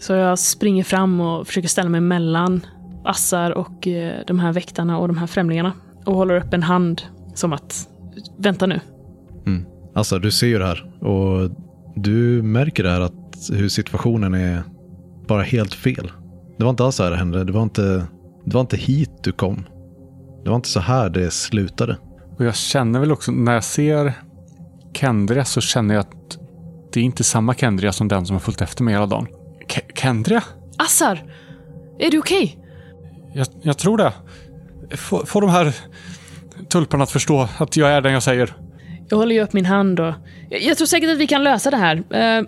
[0.00, 2.60] Så jag springer fram och försöker ställa mig mellan
[3.06, 5.72] Assar och eh, de här väktarna och de här främlingarna.
[6.04, 7.02] Och håller upp en hand
[7.34, 7.88] som att,
[8.38, 8.80] vänta nu.
[9.94, 11.50] Alltså, du ser ju det här och
[11.96, 13.12] du märker det här att
[13.52, 14.62] hur situationen är
[15.28, 16.12] bara helt fel.
[16.58, 17.44] Det var inte alls så här det hände.
[17.44, 18.06] Det var inte,
[18.44, 19.64] det var inte hit du kom.
[20.44, 21.96] Det var inte så här det slutade.
[22.38, 24.12] Och jag känner väl också, när jag ser
[24.92, 26.38] Kendria så känner jag att
[26.92, 29.26] det är inte samma Kendria som den som har följt efter mig hela dagen.
[29.68, 30.42] Ke- Kendria?
[30.78, 31.24] Assar!
[31.98, 32.58] Är du okej?
[33.36, 34.12] Jag, jag tror det.
[34.96, 35.74] Få, få de här
[36.68, 38.56] tulparna att förstå att jag är den jag säger.
[39.08, 40.14] Jag håller ju upp min hand och...
[40.50, 41.96] Jag, jag tror säkert att vi kan lösa det här.
[41.96, 42.46] Eh,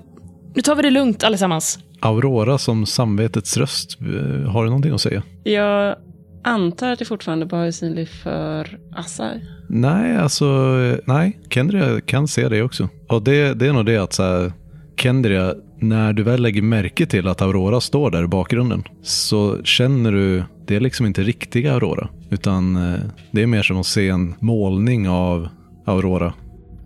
[0.55, 1.79] nu tar vi det lugnt allesammans.
[2.01, 5.23] Aurora som samvetets röst, eh, har du någonting att säga?
[5.45, 5.97] Jag
[6.45, 9.41] antar att det fortfarande bara är synlig för Assar.
[9.69, 11.39] Nej, alltså, eh, nej.
[11.51, 12.89] Kendria kan se det också.
[13.09, 14.53] Och det, det är nog det att så här,
[14.99, 20.13] Kendria, när du väl lägger märke till att Aurora står där i bakgrunden så känner
[20.13, 22.09] du, det är liksom inte riktiga Aurora.
[22.31, 25.49] Utan eh, det är mer som att se en målning av
[25.87, 26.35] Aurora.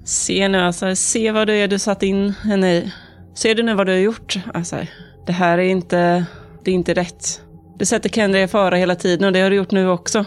[0.05, 2.92] Se nu Assar, se vad det är du satt in henne i.
[3.35, 4.88] Ser du nu vad du har gjort Assar?
[5.27, 6.25] Det här är inte,
[6.64, 7.40] det är inte rätt.
[7.79, 10.25] Du sätter Kendria i fara hela tiden och det har du gjort nu också.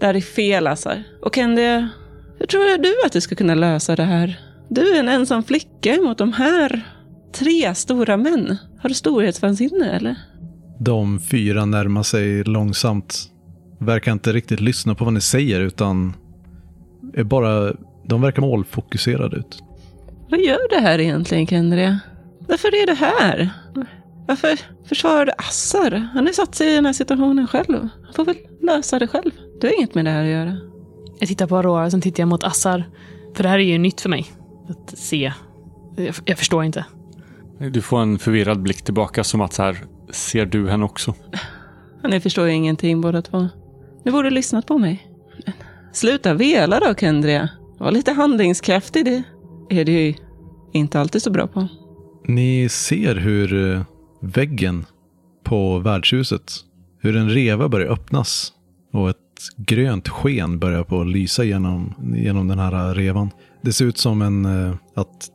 [0.00, 1.02] Det här är fel Assar.
[1.22, 1.88] Och Kendria,
[2.38, 4.40] hur tror du att du ska kunna lösa det här?
[4.68, 6.93] Du är en ensam flicka mot de här
[7.34, 8.56] tre stora män.
[8.78, 10.16] Har du storhetsvansinne eller?
[10.80, 13.30] De fyra närmar sig långsamt.
[13.80, 16.14] Verkar inte riktigt lyssna på vad ni säger utan
[17.14, 17.72] är bara,
[18.08, 19.62] de verkar målfokuserade ut.
[20.30, 22.00] Vad gör du här egentligen, Kendria?
[22.48, 23.50] Varför är du här?
[24.26, 25.90] Varför försvarar du Assar?
[26.14, 27.88] Han har satt sig i den här situationen själv.
[28.04, 29.30] Han får väl lösa det själv.
[29.60, 30.56] Du har inget med det här att göra.
[31.18, 32.84] Jag tittar på Aurora, sen tittar jag mot Assar.
[33.36, 34.26] För det här är ju nytt för mig.
[34.68, 35.32] Att se.
[35.96, 36.84] Jag, jag förstår inte.
[37.70, 41.14] Du får en förvirrad blick tillbaka som att så här, ser du henne också?
[42.08, 43.48] Ni förstår ju ingenting båda två.
[44.04, 45.08] Ni borde ha lyssnat på mig.
[45.92, 47.48] Sluta vela då, Kendria.
[47.78, 49.04] Var lite handlingskraftig.
[49.04, 49.24] Det
[49.70, 50.14] är du ju
[50.72, 51.68] inte alltid så bra på.
[52.26, 53.82] Ni ser hur eh,
[54.20, 54.86] väggen
[55.44, 56.52] på värdshuset,
[57.00, 58.52] hur en reva börjar öppnas
[58.92, 59.16] och ett
[59.56, 63.30] grönt sken börjar på att lysa genom, genom den här revan.
[63.62, 65.28] Det ser ut som en, eh, att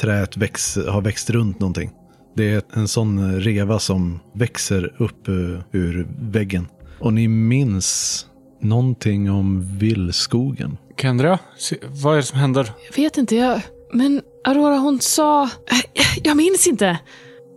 [0.00, 1.90] träet väx, har växt runt någonting.
[2.36, 5.34] Det är en sån reva som växer upp eh,
[5.72, 6.66] ur väggen.
[6.98, 8.26] Och ni minns
[8.60, 10.76] någonting om villskogen.
[11.00, 12.72] Kendria, se, vad är det som händer?
[12.90, 13.60] Jag vet inte, jag...
[13.92, 15.42] Men Aurora hon sa...
[15.44, 15.48] Äh,
[16.22, 16.98] Jag minns inte.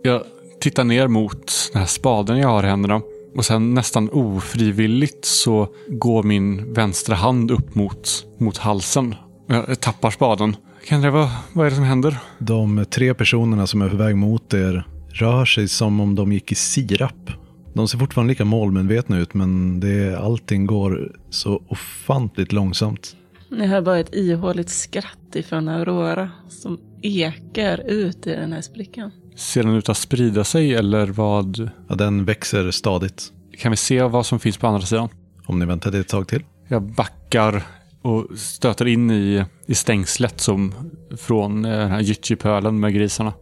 [0.02, 0.22] Jag
[0.60, 3.00] tittar ner mot den här spaden jag har i händerna.
[3.36, 9.14] Och sen nästan ofrivilligt så går min vänstra hand upp mot, mot halsen.
[9.48, 10.56] Jag tappar spaden.
[10.86, 12.18] Kan det vara, vad är det som händer?
[12.38, 16.52] De tre personerna som är på väg mot er rör sig som om de gick
[16.52, 17.30] i sirap.
[17.74, 23.16] De ser fortfarande lika målmedvetna ut men det, allting går så ofantligt långsamt.
[23.50, 29.10] Ni hör bara ett ihåligt skratt ifrån Aurora som ekar ut i den här sprickan.
[29.36, 31.70] Ser den ut att sprida sig eller vad?
[31.88, 33.32] Ja, den växer stadigt.
[33.58, 35.08] Kan vi se vad som finns på andra sidan?
[35.46, 36.42] Om ni väntar ett tag till.
[36.68, 37.62] Jag backar
[38.04, 40.74] och stöter in i, i stängslet som
[41.16, 43.32] från eh, den här gyttjepölen med grisarna.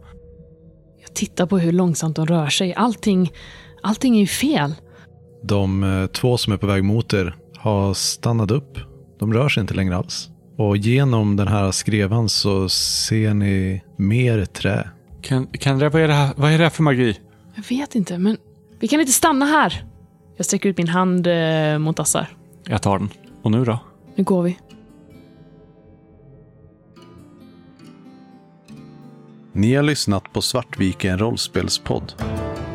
[1.01, 2.73] Jag tittar på hur långsamt de rör sig.
[2.73, 3.31] Allting,
[3.81, 4.75] allting är ju fel.
[5.43, 8.77] De eh, två som är på väg mot er har stannat upp.
[9.19, 10.29] De rör sig inte längre alls.
[10.57, 14.89] Och genom den här skrevan så ser ni mer trä.
[15.21, 17.19] Kan, kan det, vad, är det här, vad är det här för magi?
[17.55, 18.37] Jag vet inte, men
[18.79, 19.85] vi kan inte stanna här.
[20.37, 22.27] Jag sträcker ut min hand eh, mot Assar.
[22.67, 23.09] Jag tar den.
[23.43, 23.79] Och nu då?
[24.15, 24.57] Nu går vi.
[29.55, 32.13] Ni har lyssnat på Svartviken rollspelspodd.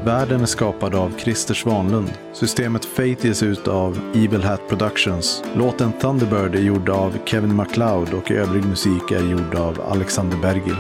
[0.05, 2.13] Världen är skapad av Christer Svanlund.
[2.33, 5.45] Systemet Fate ges ut av Evil Hat Productions.
[5.55, 10.77] Låten Thunderbird är gjord av Kevin MacLeod och övrig musik är gjord av Alexander Bergil.